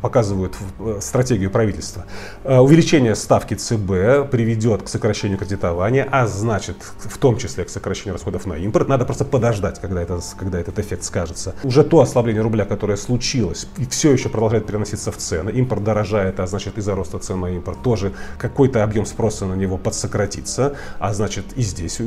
показывают 0.00 0.56
стратегию 1.00 1.50
правительства. 1.50 2.04
Увеличение 2.44 3.14
ставки 3.14 3.54
ЦБ 3.54 4.30
приведет 4.30 4.82
к 4.82 4.88
сокращению 4.88 5.38
кредитования, 5.38 6.06
а 6.10 6.26
значит, 6.26 6.76
в 6.98 7.18
том 7.18 7.36
числе 7.36 7.64
к 7.64 7.70
сокращению 7.70 8.14
расходов 8.14 8.46
на 8.46 8.54
импорт. 8.54 8.88
Надо 8.88 9.04
просто 9.04 9.24
подождать, 9.24 9.80
когда, 9.80 10.02
это, 10.02 10.20
когда 10.38 10.58
этот 10.58 10.78
эффект 10.78 11.04
скажется. 11.04 11.54
Уже 11.62 11.84
то 11.84 12.00
ослабление 12.00 12.42
рубля, 12.42 12.64
которое 12.64 12.96
случилось, 12.96 13.66
и 13.76 13.84
все 13.86 14.12
еще 14.12 14.28
продолжает 14.28 14.66
переноситься 14.66 15.12
в 15.12 15.16
цены. 15.18 15.50
Импорт 15.50 15.84
дорожает, 15.84 16.40
а 16.40 16.46
значит 16.46 16.78
из-за 16.78 16.94
роста 16.94 17.18
цен 17.18 17.40
на 17.40 17.46
импорт 17.46 17.82
тоже 17.82 18.12
какой-то 18.38 18.82
объем 18.82 19.04
спроса 19.06 19.46
на 19.46 19.54
него 19.54 19.76
подсократится, 19.76 20.76
а 20.98 21.12
значит 21.12 21.44
и 21.56 21.62
здесь 21.62 22.00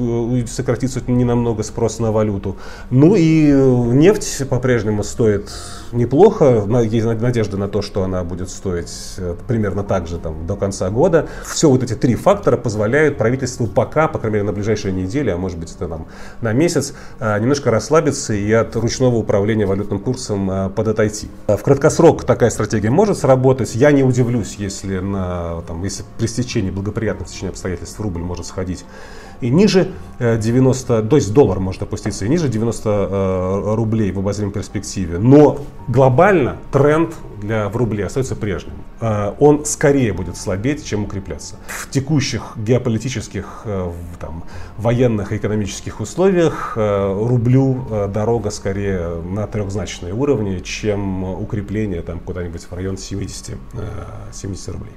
сократится 0.50 1.02
не 1.08 1.26
намного 1.26 1.64
спрос 1.64 2.00
на 2.00 2.12
валюту. 2.12 2.58
Ну 2.90 3.16
и 3.16 3.52
нефть 3.52 4.48
по-прежнему 4.50 5.04
стоит 5.04 5.52
неплохо. 5.92 6.66
Есть 6.84 7.06
надежда 7.06 7.58
на 7.58 7.68
то, 7.68 7.83
что 7.84 8.04
она 8.04 8.24
будет 8.24 8.50
стоить 8.50 8.92
э, 9.18 9.36
примерно 9.48 9.84
так 9.84 10.08
же 10.08 10.18
там, 10.18 10.48
до 10.48 10.56
конца 10.56 10.90
года. 10.90 11.28
Все 11.46 11.70
вот 11.70 11.84
эти 11.84 11.94
три 11.94 12.16
фактора 12.16 12.58
позволяют 12.58 13.18
правительству 13.18 13.68
пока, 13.68 14.08
по 14.08 14.18
крайней 14.18 14.36
мере, 14.36 14.46
на 14.48 14.54
ближайшие 14.54 14.94
недели, 14.94 15.30
а 15.30 15.38
может 15.38 15.60
быть 15.60 15.74
это 15.76 15.88
там 15.88 16.08
на 16.42 16.54
месяц, 16.54 16.94
э, 17.20 17.40
немножко 17.40 17.70
расслабиться 17.70 18.34
и 18.34 18.52
от 18.52 18.76
ручного 18.76 19.16
управления 19.16 19.66
валютным 19.66 20.00
курсом 20.00 20.50
э, 20.50 20.70
подотойти. 20.70 21.30
В 21.48 21.62
краткосрок 21.62 22.24
такая 22.24 22.50
стратегия 22.50 22.90
может 22.90 23.18
сработать. 23.18 23.76
Я 23.76 23.92
не 23.92 24.04
удивлюсь, 24.04 24.56
если, 24.56 25.00
на, 25.00 25.62
там, 25.68 25.84
если 25.84 26.04
при 26.18 26.28
стечении 26.28 26.72
благоприятных 26.72 27.28
стечения 27.28 27.52
обстоятельств 27.52 28.00
рубль 28.00 28.22
может 28.22 28.46
сходить 28.46 28.86
и 29.42 29.50
ниже 29.50 29.92
90, 30.20 31.04
то 31.04 31.16
есть 31.18 31.34
доллар 31.34 31.60
может 31.60 31.82
опуститься 31.82 32.26
и 32.26 32.30
ниже 32.30 32.48
90 32.48 33.76
рублей 33.76 34.12
в 34.12 34.20
обозримой 34.20 34.54
перспективе. 34.54 35.18
Но 35.18 35.60
глобально 35.90 36.58
тренд 36.72 37.14
для, 37.42 37.70
в 37.74 37.78
рубле 37.78 38.06
остается 38.06 38.36
прежним. 38.36 38.74
Э, 39.02 39.34
он 39.40 39.66
скорее 39.66 40.14
будет 40.14 40.38
слабеть, 40.38 40.86
чем 40.86 41.04
укрепляться. 41.04 41.56
В 41.68 41.90
текущих 41.90 42.54
геополитических, 42.56 43.64
э, 43.66 43.92
там, 44.20 44.44
военных 44.78 45.32
и 45.32 45.38
экономических 45.38 46.00
условиях 46.00 46.74
э, 46.78 47.28
рублю 47.28 47.86
дорога 48.14 48.52
скорее 48.52 49.22
на 49.22 49.48
трехзначные 49.48 50.14
уровни, 50.14 50.60
чем 50.60 51.24
укрепление 51.24 52.02
там, 52.02 52.20
куда-нибудь 52.20 52.64
в 52.64 52.74
район 52.74 52.98
70, 52.98 53.58
70 54.32 54.70
рублей. 54.70 54.94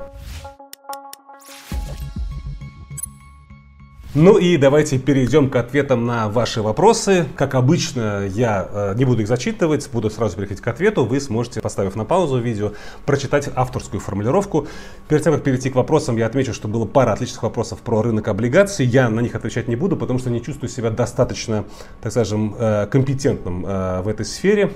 Ну 4.18 4.38
и 4.38 4.56
давайте 4.56 4.98
перейдем 4.98 5.50
к 5.50 5.56
ответам 5.56 6.06
на 6.06 6.30
ваши 6.30 6.62
вопросы. 6.62 7.26
Как 7.36 7.54
обычно, 7.54 8.26
я 8.26 8.66
э, 8.72 8.94
не 8.96 9.04
буду 9.04 9.20
их 9.20 9.28
зачитывать, 9.28 9.90
буду 9.92 10.08
сразу 10.08 10.36
переходить 10.38 10.62
к 10.62 10.68
ответу. 10.68 11.04
Вы 11.04 11.20
сможете, 11.20 11.60
поставив 11.60 11.96
на 11.96 12.06
паузу 12.06 12.38
видео, 12.38 12.72
прочитать 13.04 13.50
авторскую 13.54 14.00
формулировку. 14.00 14.68
Перед 15.06 15.22
тем, 15.22 15.34
как 15.34 15.42
перейти 15.42 15.68
к 15.68 15.74
вопросам, 15.74 16.16
я 16.16 16.24
отмечу, 16.24 16.54
что 16.54 16.66
было 16.66 16.86
пара 16.86 17.12
отличных 17.12 17.42
вопросов 17.42 17.80
про 17.80 18.00
рынок 18.00 18.26
облигаций. 18.28 18.86
Я 18.86 19.10
на 19.10 19.20
них 19.20 19.34
отвечать 19.34 19.68
не 19.68 19.76
буду, 19.76 19.98
потому 19.98 20.18
что 20.18 20.30
не 20.30 20.40
чувствую 20.40 20.70
себя 20.70 20.88
достаточно, 20.88 21.66
так 22.00 22.10
скажем, 22.10 22.56
э, 22.58 22.86
компетентным 22.86 23.66
э, 23.66 24.00
в 24.00 24.08
этой 24.08 24.24
сфере. 24.24 24.72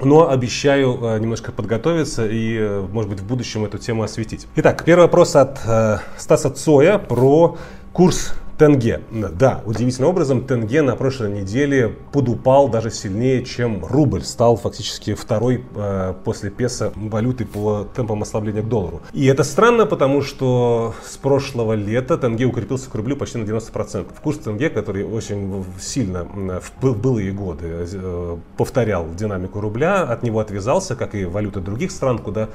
Но 0.00 0.28
обещаю 0.28 0.98
э, 1.00 1.18
немножко 1.20 1.52
подготовиться 1.52 2.26
и, 2.26 2.58
э, 2.58 2.84
может 2.90 3.08
быть, 3.08 3.20
в 3.20 3.26
будущем 3.28 3.64
эту 3.64 3.78
тему 3.78 4.02
осветить. 4.02 4.48
Итак, 4.56 4.82
первый 4.84 5.02
вопрос 5.02 5.36
от 5.36 5.60
э, 5.64 5.98
Стаса 6.18 6.50
Цоя 6.50 6.98
про 6.98 7.56
курс 7.92 8.34
Тенге. 8.58 9.00
Да, 9.10 9.62
удивительным 9.64 10.10
образом 10.10 10.46
тенге 10.46 10.82
на 10.82 10.96
прошлой 10.96 11.30
неделе 11.30 11.88
подупал 12.12 12.68
даже 12.68 12.90
сильнее, 12.90 13.44
чем 13.44 13.84
рубль. 13.84 14.22
Стал 14.22 14.56
фактически 14.56 15.14
второй 15.14 15.64
э, 15.74 16.14
после 16.24 16.50
песо 16.50 16.92
валюты 16.94 17.44
по 17.44 17.86
темпам 17.94 18.22
ослабления 18.22 18.62
к 18.62 18.68
доллару. 18.68 19.00
И 19.12 19.26
это 19.26 19.42
странно, 19.42 19.86
потому 19.86 20.22
что 20.22 20.94
с 21.04 21.16
прошлого 21.16 21.72
лета 21.74 22.18
тенге 22.18 22.44
укрепился 22.44 22.90
к 22.90 22.94
рублю 22.94 23.16
почти 23.16 23.38
на 23.38 23.44
90%. 23.44 24.06
Курс 24.22 24.38
тенге, 24.38 24.70
который 24.70 25.04
очень 25.04 25.64
сильно 25.80 26.24
в 26.24 26.96
былые 26.96 27.32
годы 27.32 27.86
э, 27.92 28.36
повторял 28.56 29.06
динамику 29.14 29.60
рубля, 29.60 30.02
от 30.02 30.22
него 30.22 30.40
отвязался, 30.40 30.94
как 30.94 31.14
и 31.14 31.24
валюты 31.24 31.60
других 31.60 31.90
стран, 31.90 32.18
куда 32.18 32.50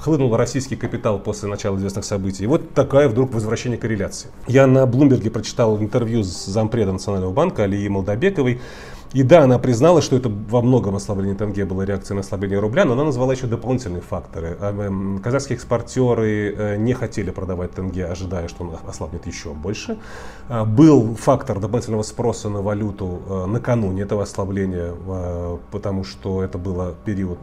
хлынул 0.00 0.34
российский 0.36 0.76
капитал 0.76 1.18
после 1.18 1.48
начала 1.48 1.76
известных 1.76 2.04
событий. 2.04 2.44
И 2.44 2.46
вот 2.46 2.74
такая 2.74 3.08
вдруг 3.08 3.32
возвращение 3.32 3.78
корреляции. 3.78 4.30
Я 4.46 4.66
на 4.66 4.86
Блумберге 4.86 5.30
прочитал 5.30 5.78
интервью 5.78 6.22
с 6.22 6.46
зампреда 6.46 6.92
Национального 6.92 7.32
банка 7.32 7.64
Алии 7.64 7.86
Молдобековой, 7.88 8.60
и 9.12 9.24
да, 9.24 9.42
она 9.42 9.58
признала, 9.58 10.02
что 10.02 10.16
это 10.16 10.28
во 10.28 10.62
многом 10.62 10.94
ослабление 10.94 11.34
тенге 11.34 11.64
было 11.64 11.82
реакцией 11.82 12.14
на 12.14 12.20
ослабление 12.20 12.60
рубля, 12.60 12.84
но 12.84 12.92
она 12.92 13.02
назвала 13.02 13.32
еще 13.32 13.48
дополнительные 13.48 14.02
факторы. 14.02 14.56
А, 14.60 14.70
эм, 14.70 15.18
казахские 15.18 15.56
экспортеры 15.56 16.54
э, 16.56 16.76
не 16.76 16.92
хотели 16.92 17.30
продавать 17.30 17.72
тенге, 17.72 18.06
ожидая, 18.06 18.46
что 18.46 18.62
он 18.62 18.76
ослабнет 18.86 19.26
еще 19.26 19.52
больше. 19.52 19.98
А, 20.48 20.64
был 20.64 21.16
фактор 21.16 21.58
дополнительного 21.58 22.02
спроса 22.02 22.48
на 22.48 22.62
валюту 22.62 23.20
э, 23.28 23.46
накануне 23.46 24.02
этого 24.02 24.22
ослабления, 24.22 24.94
э, 24.94 25.58
потому 25.72 26.04
что 26.04 26.44
это 26.44 26.58
был 26.58 26.94
период 27.04 27.38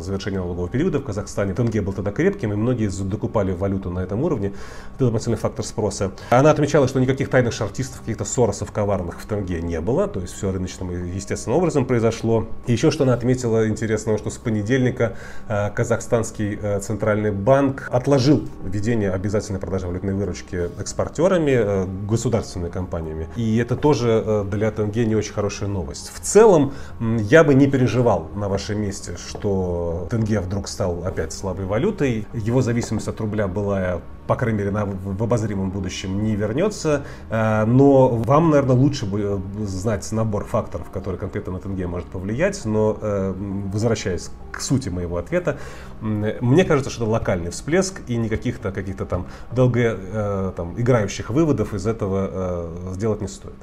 завершения 0.00 0.38
налогового 0.38 0.68
периода 0.68 0.98
в 0.98 1.04
Казахстане. 1.04 1.54
Тенге 1.54 1.82
был 1.82 1.92
тогда 1.92 2.10
крепким, 2.10 2.52
и 2.52 2.56
многие 2.56 2.88
докупали 3.04 3.52
валюту 3.52 3.90
на 3.90 4.00
этом 4.00 4.24
уровне. 4.24 4.48
Это 4.96 5.04
дополнительный 5.04 5.36
фактор 5.36 5.64
спроса. 5.64 6.10
Она 6.30 6.50
отмечала, 6.50 6.88
что 6.88 6.98
никаких 6.98 7.30
тайных 7.30 7.52
шартистов, 7.52 8.00
каких-то 8.00 8.24
соросов 8.24 8.72
коварных 8.72 9.20
в 9.20 9.26
тенге 9.26 9.62
не 9.62 9.80
было, 9.80 10.08
то 10.08 10.20
есть 10.20 10.34
все 10.34 10.50
рыночному 10.50 10.95
естественным 11.04 11.58
образом 11.58 11.84
произошло. 11.84 12.46
Еще 12.66 12.90
что 12.90 13.04
она 13.04 13.14
отметила 13.14 13.68
интересного, 13.68 14.18
что 14.18 14.30
с 14.30 14.38
понедельника 14.38 15.16
казахстанский 15.48 16.58
центральный 16.80 17.30
банк 17.30 17.88
отложил 17.92 18.48
введение 18.64 19.10
обязательной 19.10 19.60
продажи 19.60 19.86
валютной 19.86 20.14
выручки 20.14 20.70
экспортерами, 20.80 21.86
государственными 22.06 22.70
компаниями. 22.70 23.28
И 23.36 23.58
это 23.58 23.76
тоже 23.76 24.44
для 24.50 24.70
тенге 24.70 25.06
не 25.06 25.14
очень 25.14 25.32
хорошая 25.32 25.68
новость. 25.68 26.12
В 26.14 26.20
целом, 26.20 26.72
я 27.00 27.44
бы 27.44 27.54
не 27.54 27.66
переживал 27.66 28.28
на 28.34 28.48
вашем 28.48 28.80
месте, 28.80 29.16
что 29.16 30.06
тенге 30.10 30.40
вдруг 30.40 30.68
стал 30.68 31.04
опять 31.04 31.32
слабой 31.32 31.66
валютой. 31.66 32.26
Его 32.32 32.62
зависимость 32.62 33.08
от 33.08 33.20
рубля 33.20 33.48
была 33.48 34.00
по 34.26 34.36
крайней 34.36 34.58
мере, 34.58 34.70
на, 34.70 34.84
в 34.84 35.22
обозримом 35.22 35.70
будущем 35.70 36.22
не 36.22 36.36
вернется. 36.36 37.04
Э, 37.30 37.64
но 37.64 38.08
вам, 38.08 38.50
наверное, 38.50 38.76
лучше 38.76 39.06
бы 39.06 39.40
знать 39.60 40.10
набор 40.12 40.44
факторов, 40.44 40.90
которые 40.90 41.18
конкретно 41.18 41.54
на 41.54 41.58
тенге 41.58 41.86
может 41.86 42.08
повлиять. 42.08 42.64
Но, 42.64 42.98
э, 43.00 43.34
возвращаясь 43.72 44.30
к 44.52 44.60
сути 44.60 44.88
моего 44.88 45.16
ответа, 45.16 45.58
мне 46.00 46.64
кажется, 46.64 46.90
что 46.90 47.04
это 47.04 47.12
локальный 47.12 47.50
всплеск 47.50 48.00
и 48.06 48.16
никаких-то 48.16 48.72
каких-то 48.72 49.06
там 49.06 49.26
долго 49.52 49.80
э, 49.80 50.52
там, 50.56 50.74
играющих 50.80 51.30
выводов 51.30 51.74
из 51.74 51.86
этого 51.86 52.70
сделать 52.92 53.20
не 53.20 53.28
стоит. 53.28 53.54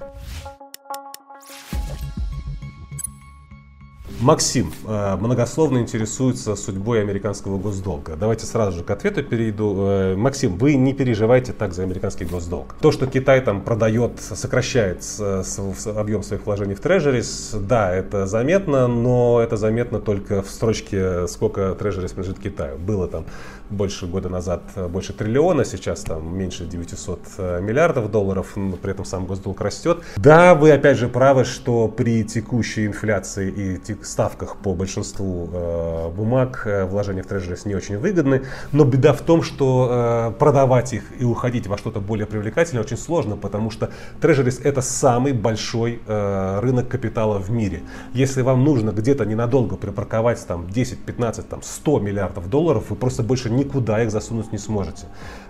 Максим 4.23 4.71
э, 4.87 5.17
многословно 5.19 5.79
интересуется 5.79 6.55
судьбой 6.55 7.01
американского 7.01 7.57
госдолга. 7.57 8.15
Давайте 8.15 8.45
сразу 8.45 8.77
же 8.77 8.83
к 8.85 8.89
ответу 8.89 9.21
перейду. 9.21 9.75
Э, 9.79 10.15
Максим, 10.15 10.57
вы 10.57 10.75
не 10.75 10.93
переживайте 10.93 11.51
так 11.51 11.73
за 11.73 11.83
американский 11.83 12.23
госдолг. 12.23 12.73
То, 12.79 12.93
что 12.93 13.05
Китай 13.05 13.41
там 13.41 13.61
продает, 13.61 14.21
сокращает 14.21 15.03
объем 15.19 16.23
своих 16.23 16.45
вложений 16.45 16.75
в 16.75 16.79
трежерис, 16.79 17.53
да, 17.53 17.93
это 17.93 18.25
заметно, 18.25 18.87
но 18.87 19.41
это 19.43 19.57
заметно 19.57 19.99
только 19.99 20.41
в 20.41 20.49
строчке, 20.49 21.27
сколько 21.27 21.75
трежерис 21.75 22.11
принадлежит 22.11 22.41
Китаю. 22.41 22.77
Было 22.77 23.09
там 23.09 23.25
больше 23.73 24.07
года 24.07 24.29
назад 24.29 24.61
больше 24.89 25.13
триллиона, 25.13 25.65
сейчас 25.65 26.01
там 26.01 26.37
меньше 26.37 26.65
900 26.65 27.19
э, 27.37 27.61
миллиардов 27.61 28.11
долларов, 28.11 28.55
но 28.55 28.77
при 28.77 28.91
этом 28.91 29.05
сам 29.05 29.25
госдолг 29.25 29.61
растет. 29.61 30.03
Да, 30.17 30.55
вы 30.55 30.71
опять 30.71 30.97
же 30.97 31.07
правы, 31.07 31.43
что 31.43 31.87
при 31.87 32.23
текущей 32.23 32.85
инфляции 32.85 33.49
и 33.49 34.03
ставках 34.03 34.57
по 34.57 34.73
большинству 34.73 35.49
э, 35.51 36.09
бумаг 36.15 36.63
э, 36.65 36.85
вложения 36.85 37.23
в 37.23 37.27
трежерис 37.27 37.65
не 37.65 37.75
очень 37.75 37.97
выгодны. 37.97 38.43
Но 38.71 38.85
беда 38.85 39.13
в 39.13 39.21
том, 39.21 39.43
что 39.43 40.31
э, 40.35 40.39
продавать 40.39 40.93
их 40.93 41.03
и 41.19 41.25
уходить 41.25 41.67
во 41.67 41.77
что-то 41.77 41.99
более 41.99 42.25
привлекательное 42.25 42.83
очень 42.83 42.97
сложно, 42.97 43.37
потому 43.37 43.69
что 43.69 43.89
трежерис 44.21 44.59
это 44.63 44.81
самый 44.81 45.33
большой 45.33 46.01
э, 46.05 46.59
рынок 46.61 46.87
капитала 46.87 47.39
в 47.39 47.49
мире. 47.51 47.83
Если 48.13 48.41
вам 48.41 48.63
нужно 48.63 48.91
где-то 48.91 49.25
ненадолго 49.25 49.75
припарковать 49.75 50.45
там 50.47 50.69
10, 50.69 50.99
15, 51.05 51.49
там 51.49 51.61
100 51.61 51.99
миллиардов 51.99 52.49
долларов, 52.49 52.85
вы 52.89 52.95
просто 52.95 53.23
больше 53.23 53.49
никуда 53.63 54.03
их 54.03 54.11
засунуть 54.11 54.51
не 54.51 54.57
сможете. 54.57 55.05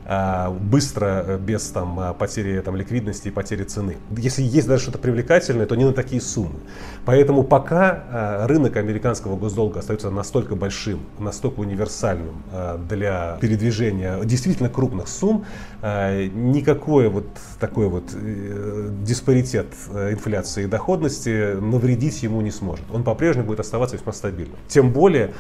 Э, 0.05 0.49
быстро, 0.49 1.23
э, 1.25 1.37
без 1.37 1.69
там, 1.69 1.99
э, 1.99 2.13
потери 2.13 2.59
там, 2.59 2.75
ликвидности 2.75 3.29
и 3.29 3.31
потери 3.31 3.63
цены. 3.63 3.95
Если 4.17 4.41
есть 4.41 4.67
даже 4.67 4.83
что-то 4.83 4.97
привлекательное, 4.97 5.65
то 5.65 5.75
не 5.75 5.85
на 5.85 5.93
такие 5.93 6.21
суммы. 6.21 6.59
Поэтому 7.05 7.43
пока 7.43 8.03
э, 8.11 8.45
рынок 8.47 8.75
американского 8.75 9.37
госдолга 9.37 9.79
остается 9.79 10.09
настолько 10.09 10.55
большим, 10.55 10.99
настолько 11.19 11.61
универсальным 11.61 12.43
э, 12.51 12.77
для 12.89 13.37
передвижения 13.39 14.21
действительно 14.23 14.69
крупных 14.69 15.07
сумм, 15.07 15.45
э, 15.81 16.25
никакой 16.25 17.07
вот 17.07 17.27
такой 17.59 17.87
вот 17.87 18.11
э, 18.13 18.89
диспаритет 19.03 19.67
инфляции 19.93 20.65
и 20.65 20.67
доходности 20.67 21.55
навредить 21.59 22.23
ему 22.23 22.41
не 22.41 22.51
сможет. 22.51 22.83
Он 22.91 23.03
по-прежнему 23.03 23.47
будет 23.47 23.61
оставаться 23.61 23.95
весьма 23.95 24.11
стабильным. 24.11 24.57
Тем 24.67 24.91
более, 24.91 25.33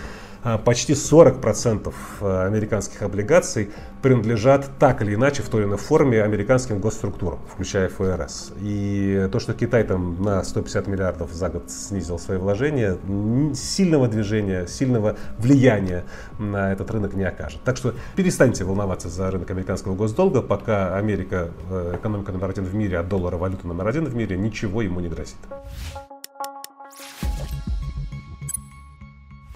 а, 0.45 0.57
почти 0.57 0.93
40% 0.93 1.93
э, 2.19 2.45
американских 2.45 3.01
облигаций 3.01 3.69
принадлежат 4.01 4.52
так 4.57 5.01
или 5.01 5.15
иначе 5.15 5.43
в 5.43 5.49
той 5.49 5.61
или 5.61 5.67
иной 5.67 5.77
форме 5.77 6.23
американским 6.23 6.79
госструктурам, 6.79 7.39
включая 7.51 7.89
ФРС. 7.89 8.53
И 8.59 9.27
то, 9.31 9.39
что 9.39 9.53
Китай 9.53 9.83
там 9.83 10.21
на 10.21 10.43
150 10.43 10.87
миллиардов 10.87 11.31
за 11.31 11.49
год 11.49 11.69
снизил 11.69 12.19
свои 12.19 12.37
вложения, 12.37 12.97
сильного 13.53 14.07
движения, 14.07 14.67
сильного 14.67 15.17
влияния 15.37 16.03
на 16.39 16.71
этот 16.71 16.91
рынок 16.91 17.13
не 17.13 17.23
окажет. 17.23 17.61
Так 17.63 17.77
что 17.77 17.93
перестаньте 18.15 18.63
волноваться 18.63 19.09
за 19.09 19.31
рынок 19.31 19.49
американского 19.51 19.95
госдолга, 19.95 20.41
пока 20.41 20.97
Америка 20.97 21.49
э, 21.69 21.95
экономика 21.97 22.31
номер 22.31 22.49
один 22.49 22.65
в 22.65 22.75
мире, 22.75 22.99
а 22.99 23.03
доллара 23.03 23.37
валюта 23.37 23.67
номер 23.67 23.87
один 23.87 24.05
в 24.05 24.15
мире, 24.15 24.37
ничего 24.37 24.81
ему 24.81 24.99
не 24.99 25.09
грозит. 25.09 25.37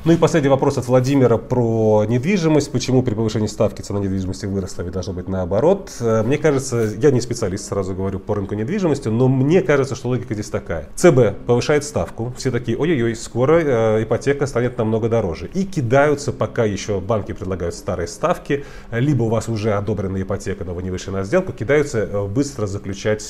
Ну 0.05 0.13
и 0.13 0.15
последний 0.15 0.49
вопрос 0.49 0.77
от 0.77 0.87
Владимира 0.87 1.37
про 1.37 2.05
недвижимость. 2.07 2.71
Почему 2.71 3.01
при 3.01 3.15
повышении 3.15 3.47
ставки 3.47 3.81
цена 3.81 3.99
недвижимости 3.99 4.45
выросла, 4.45 4.83
ведь 4.83 4.93
должно 4.93 5.11
быть 5.11 5.27
наоборот. 5.27 5.91
Э, 5.99 6.21
мне 6.21 6.37
кажется, 6.37 6.93
я 6.97 7.09
не 7.09 7.19
специалист, 7.19 7.65
сразу 7.65 7.95
говорю, 7.95 8.19
по 8.19 8.35
рынку 8.35 8.53
недвижимости, 8.53 9.07
но 9.07 9.27
мне 9.27 9.61
кажется, 9.63 9.95
что 9.95 10.09
логика 10.09 10.35
здесь 10.35 10.51
такая. 10.51 10.87
ЦБ 10.95 11.45
повышает 11.47 11.83
ставку, 11.83 12.31
все 12.37 12.51
такие, 12.51 12.77
ой-ой-ой, 12.77 13.15
скоро 13.15 13.59
э, 13.59 14.03
ипотека 14.03 14.45
станет 14.45 14.77
намного 14.77 15.09
дороже. 15.09 15.49
И 15.55 15.65
кидаются, 15.65 16.31
пока 16.31 16.63
еще 16.63 17.01
банки 17.01 17.31
предлагают 17.31 17.73
старые 17.73 18.07
ставки, 18.07 18.65
либо 18.91 19.23
у 19.23 19.29
вас 19.29 19.49
уже 19.49 19.73
одобрена 19.73 20.21
ипотека, 20.21 20.63
но 20.63 20.75
вы 20.75 20.83
не 20.83 20.91
вышли 20.91 21.09
на 21.09 21.23
сделку, 21.23 21.53
кидаются 21.53 21.99
э, 21.99 22.27
быстро 22.27 22.67
заключать 22.67 23.25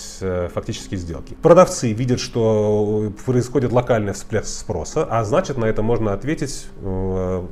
фактические 0.53 0.99
сделки. 0.99 1.37
Продавцы 1.41 1.93
видят, 1.93 2.19
что 2.19 3.11
происходит 3.25 3.71
локальный 3.71 4.11
всплеск 4.11 4.47
спроса, 4.47 5.07
а 5.09 5.23
значит 5.23 5.57
на 5.57 5.65
это 5.65 5.81
можно 5.81 6.11
ответить 6.13 6.57
Э, 6.57 6.66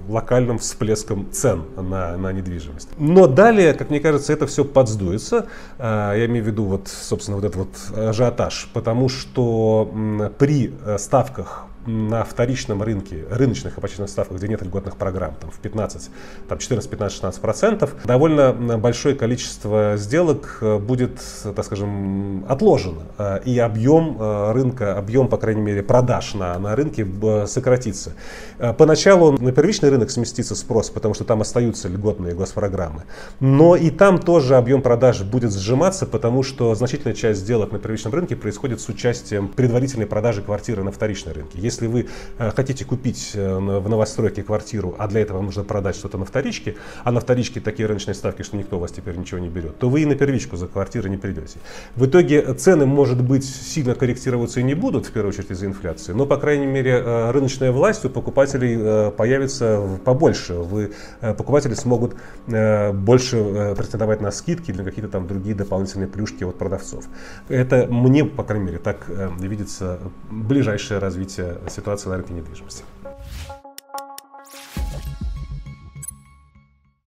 локальным 0.08 0.60
всплеском 0.60 1.32
цен 1.32 1.64
на, 1.76 2.18
на 2.18 2.32
недвижимость. 2.32 2.90
Но 2.98 3.28
далее, 3.28 3.74
как 3.74 3.90
мне 3.90 4.00
кажется, 4.00 4.34
это 4.34 4.48
все 4.48 4.64
подсдуется. 4.64 5.48
Э, 5.78 6.14
я 6.16 6.26
имею 6.26 6.44
в 6.44 6.48
виду 6.48 6.66
вот, 6.66 6.88
собственно, 6.88 7.38
вот 7.38 7.46
этот 7.46 7.56
вот 7.56 7.98
ажиотаж, 7.98 8.70
потому 8.74 9.10
что 9.10 9.92
при 10.38 10.74
э, 10.86 10.98
ставках 10.98 11.66
на 11.86 12.24
вторичном 12.24 12.82
рынке, 12.82 13.26
рыночных 13.30 13.78
ипотечных 13.78 14.10
ставках, 14.10 14.38
где 14.38 14.48
нет 14.48 14.62
льготных 14.62 14.96
программ, 14.98 15.36
там 15.40 15.52
в 15.52 15.60
15, 15.60 16.10
там 16.48 16.58
14, 16.58 16.90
15, 16.90 17.16
16 17.16 17.42
процентов, 17.42 17.96
довольно 18.04 18.54
большое 18.54 19.16
количество 19.16 19.96
сделок 19.98 20.60
э, 20.62 20.78
будет, 20.78 21.20
так 21.44 21.66
скажем, 21.66 22.46
отложено. 22.48 23.02
Э, 23.18 23.40
и 23.44 23.58
объем 23.60 24.18
э, 24.20 24.52
рынка, 24.54 24.98
объем, 24.98 25.28
по 25.28 25.38
крайней 25.38 25.62
мере, 25.62 25.84
продаж 25.84 26.34
на, 26.34 26.58
на 26.60 26.76
рынке 26.76 27.06
сократится. 27.48 28.14
Поначалу 28.78 29.32
на 29.32 29.52
первичный 29.52 29.90
рынок 29.90 30.10
сместится 30.12 30.56
спрос, 30.56 30.90
потому 30.90 31.14
что 31.14 31.24
там 31.24 31.42
остаются 31.42 31.88
льготные 31.88 32.34
госпрограммы. 32.34 33.04
Но 33.40 33.76
и 33.76 33.90
там 33.90 34.20
тоже 34.20 34.56
объем 34.56 34.82
продаж 34.82 35.24
будет 35.24 35.54
сжиматься, 35.54 36.06
потому 36.06 36.44
что 36.44 36.74
значительная 36.76 37.16
часть 37.16 37.42
сделок 37.42 37.72
на 37.72 37.80
первичном 37.80 38.14
рынке 38.14 38.36
происходит 38.36 38.82
с 38.82 38.90
участием 38.90 39.48
предварительной 39.48 40.06
продажи 40.06 40.42
квартиры 40.42 40.84
на 40.84 40.92
вторичном 40.92 41.34
рынке. 41.34 41.60
Если 41.60 41.75
вы 41.84 42.08
э, 42.38 42.52
хотите 42.52 42.86
купить 42.86 43.32
э, 43.34 43.56
в 43.58 43.90
новостройке 43.90 44.44
квартиру, 44.44 44.96
а 44.98 45.08
для 45.08 45.22
этого 45.22 45.38
вам 45.38 45.48
нужно 45.48 45.64
продать 45.64 45.96
что-то 45.96 46.18
на 46.18 46.26
вторичке, 46.26 46.76
а 47.04 47.12
на 47.12 47.20
вторичке 47.20 47.60
такие 47.60 47.88
рыночные 47.88 48.16
ставки, 48.16 48.42
что 48.44 48.58
никто 48.58 48.78
у 48.78 48.80
вас 48.80 48.92
теперь 48.92 49.18
ничего 49.18 49.40
не 49.40 49.50
берет, 49.50 49.78
то 49.78 49.90
вы 49.90 50.02
и 50.02 50.06
на 50.06 50.16
первичку 50.16 50.58
за 50.58 50.68
квартиры 50.68 51.10
не 51.10 51.18
придете. 51.18 51.60
В 51.96 52.06
итоге 52.06 52.54
цены, 52.54 52.86
может 52.86 53.22
быть, 53.22 53.46
сильно 53.46 53.96
корректироваться 53.96 54.60
и 54.60 54.64
не 54.64 54.76
будут, 54.76 55.06
в 55.06 55.12
первую 55.12 55.30
очередь 55.30 55.52
из-за 55.52 55.66
инфляции, 55.66 56.14
но, 56.14 56.26
по 56.26 56.38
крайней 56.38 56.68
мере, 56.68 56.92
э, 56.92 57.32
рыночная 57.32 57.72
власть 57.72 58.06
у 58.06 58.10
покупателей 58.10 59.12
появится 59.12 60.00
побольше. 60.06 60.54
Вы, 60.54 60.94
покупатели 61.20 61.74
смогут 61.74 62.16
больше 62.48 63.74
претендовать 63.78 64.22
на 64.22 64.32
скидки 64.32 64.72
или 64.72 64.78
на 64.78 64.84
какие-то 64.84 65.12
там 65.12 65.28
другие 65.28 65.56
дополнительные 65.56 66.08
плюшки 66.08 66.44
от 66.44 66.58
продавцов. 66.58 67.06
Это 67.50 67.88
мне, 67.90 68.26
по 68.26 68.44
крайней 68.44 68.66
мере, 68.66 68.78
так 68.78 69.10
видится 69.40 70.00
ближайшее 70.30 71.00
развитие 71.00 71.58
ситуации 71.70 72.10
на 72.10 72.18
рынке 72.18 72.34
недвижимости. 72.34 72.84